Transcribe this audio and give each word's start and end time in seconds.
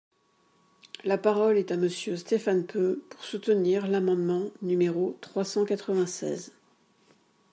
La 1.03 1.19
parole 1.19 1.59
est 1.59 1.69
à 1.69 1.77
Monsieur 1.77 2.17
Stéphane 2.17 2.65
Peu, 2.65 3.03
pour 3.11 3.23
soutenir 3.23 3.85
l’amendement 3.87 4.45
numéro 4.63 5.15
trois 5.21 5.45
cent 5.45 5.63
quatre-vingt-seize. 5.63 6.53